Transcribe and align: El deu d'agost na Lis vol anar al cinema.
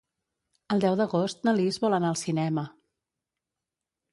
El 0.75 0.81
deu 0.85 0.95
d'agost 1.01 1.45
na 1.49 1.53
Lis 1.59 1.79
vol 1.85 1.97
anar 1.99 2.09
al 2.15 2.17
cinema. 2.23 2.67